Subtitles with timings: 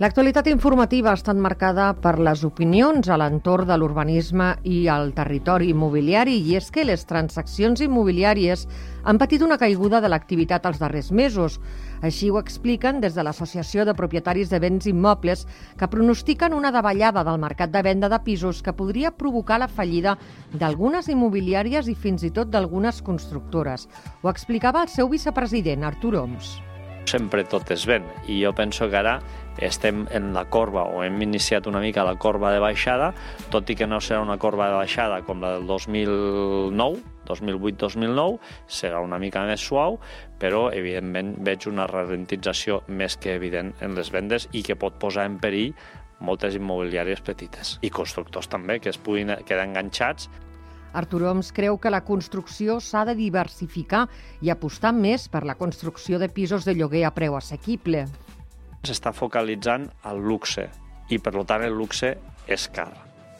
[0.00, 5.68] L'actualitat informativa ha estat marcada per les opinions a l'entorn de l'urbanisme i el territori
[5.74, 8.62] immobiliari i és que les transaccions immobiliàries
[9.04, 11.58] han patit una caiguda de l'activitat els darrers mesos.
[12.00, 15.44] Així ho expliquen des de l'Associació de Propietaris de Béns Immobles
[15.76, 20.16] que pronostiquen una davallada del mercat de venda de pisos que podria provocar la fallida
[20.54, 23.84] d'algunes immobiliàries i fins i tot d'algunes constructores.
[24.22, 26.69] Ho explicava el seu vicepresident, Artur Oms
[27.10, 29.18] sempre tot és vent i jo penso que ara
[29.60, 33.12] estem en la corba o hem iniciat una mica la corba de baixada,
[33.52, 39.02] tot i que no serà una corba de baixada com la del 2009, 2008-2009, serà
[39.04, 39.98] una mica més suau,
[40.40, 45.28] però evidentment veig una ralentització més que evident en les vendes i que pot posar
[45.28, 45.74] en perill
[46.20, 47.78] moltes immobiliàries petites.
[47.84, 50.28] I constructors també que es puguin quedar enganxats
[50.92, 54.06] Artur Oms creu que la construcció s'ha de diversificar
[54.42, 58.06] i apostar més per la construcció de pisos de lloguer a preu assequible.
[58.82, 60.66] S'està focalitzant al luxe
[61.10, 62.16] i, per tant, el luxe
[62.48, 62.90] és car.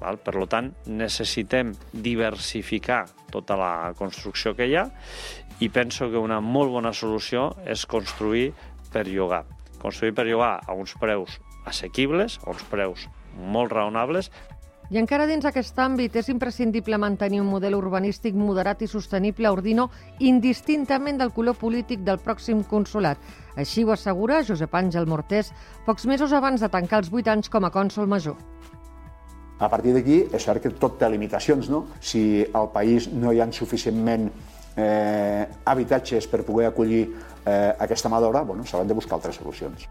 [0.00, 0.18] Val?
[0.20, 4.86] Per tant, necessitem diversificar tota la construcció que hi ha
[5.60, 8.50] i penso que una molt bona solució és construir
[8.92, 9.44] per llogar.
[9.80, 14.30] Construir per llogar a uns preus assequibles, a uns preus molt raonables,
[14.90, 19.52] i encara dins aquest àmbit és imprescindible mantenir un model urbanístic moderat i sostenible a
[19.54, 19.88] Ordino
[20.20, 23.18] indistintament del color polític del pròxim consulat.
[23.56, 25.50] Així ho assegura Josep Àngel Mortés
[25.86, 28.38] pocs mesos abans de tancar els 8 anys com a cònsol major.
[29.58, 31.86] A partir d'aquí, és cert que tot té limitacions, no?
[32.00, 34.28] Si al país no hi ha suficientment
[34.76, 39.88] eh, habitatges per poder acollir eh, aquesta mà d'obra, bueno, s'hauran de buscar altres solucions.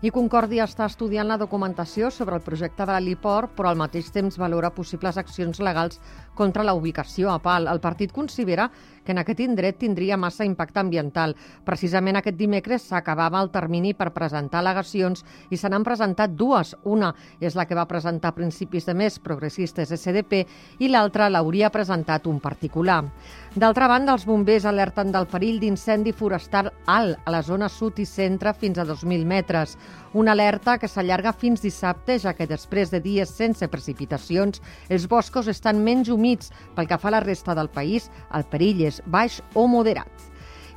[0.00, 4.38] I Concòrdia està estudiant la documentació sobre el projecte de l'heliport, però al mateix temps
[4.40, 5.98] valora possibles accions legals
[6.34, 7.68] contra la ubicació a Pal.
[7.68, 8.70] El partit considera
[9.04, 11.34] que en aquest indret tindria massa impacte ambiental.
[11.66, 16.72] Precisament aquest dimecres s'acabava el termini per presentar al·legacions i se n'han presentat dues.
[16.88, 20.46] Una és la que va presentar a principis de mes Progressistes SDP
[20.80, 23.02] i l'altra l'hauria presentat un particular.
[23.52, 28.06] D'altra banda, els bombers alerten del perill d'incendi forestal alt a la zona sud i
[28.08, 29.76] centre fins a 2.000 metres.
[30.12, 35.48] Una alerta que s'allarga fins dissabte, ja que després de dies sense precipitacions, els boscos
[35.48, 36.50] estan menys humits.
[36.74, 40.30] Pel que fa a la resta del país, el perill és baix o moderat.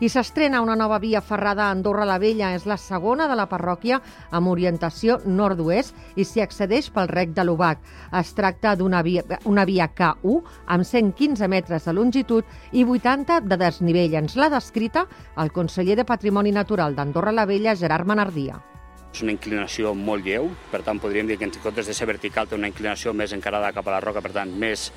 [0.04, 2.50] I s'estrena una nova via ferrada a Andorra la Vella.
[2.58, 4.02] És la segona de la parròquia
[4.36, 7.80] amb orientació nord-oest i s'hi accedeix pel rec de l'Ubac.
[8.20, 10.42] Es tracta d'una via, una via K1
[10.76, 14.20] amb 115 metres de longitud i 80 de desnivell.
[14.26, 15.08] Ens l'ha descrita
[15.38, 18.73] el conseller de Patrimoni Natural d'Andorra la Vella, Gerard Manardia.
[19.14, 22.48] És una inclinació molt lleu, per tant podríem dir que en comptes de ser vertical
[22.50, 24.88] té una inclinació més encarada cap a la roca, per tant més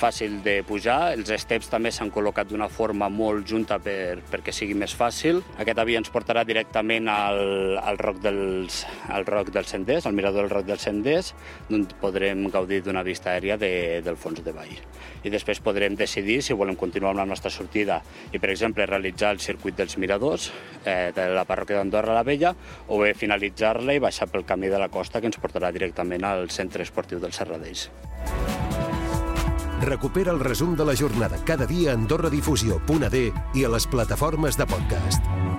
[0.00, 1.12] fàcil de pujar.
[1.12, 5.42] Els steps també s'han col·locat d'una forma molt junta per, perquè sigui més fàcil.
[5.60, 8.80] Aquesta via ens portarà directament al, al, roc dels,
[9.12, 11.34] al roc dels Senders, al mirador del roc dels Senders,
[11.68, 14.72] on podrem gaudir d'una vista aèria de, del fons de vall.
[15.26, 18.00] I després podrem decidir si volem continuar amb la nostra sortida
[18.32, 20.48] i, per exemple, realitzar el circuit dels miradors
[20.86, 22.54] eh, de la parròquia d'Andorra la Vella
[22.88, 26.24] o bé finalitzar pujar-la i baixar pel camí de la costa que ens portarà directament
[26.24, 27.88] al centre esportiu del Serradeix.
[29.82, 34.66] Recupera el resum de la jornada cada dia a AndorraDifusió.d i a les plataformes de
[34.66, 35.55] podcast.